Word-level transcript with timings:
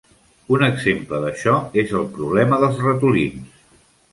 Un 0.55 0.63
exemple 0.67 1.19
d'això 1.25 1.53
és 1.83 1.93
el 2.01 2.09
problema 2.17 2.61
dels 2.65 2.81
ratolins. 2.89 3.63